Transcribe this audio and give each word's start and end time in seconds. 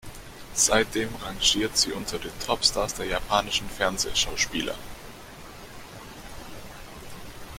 Seitdem 0.55 1.09
rangiert 1.23 1.77
sie 1.77 1.91
unter 1.91 2.17
den 2.17 2.31
Top-Stars 2.43 2.95
der 2.95 3.05
japanischen 3.05 3.69
Fernsehschauspieler. 3.69 4.73